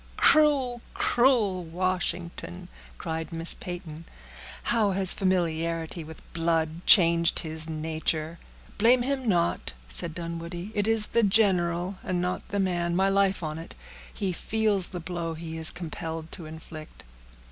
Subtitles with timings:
[0.17, 4.05] "Cruel, cruel Washington!" cried Miss Peyton.
[4.63, 8.39] "How has familiarity with blood changed his nature!"
[8.79, 13.43] "Blame him not," said Dunwoodie; "it is the general, and not the man; my life
[13.43, 13.75] on it,
[14.11, 17.03] he feels the blow he is compelled to inflict."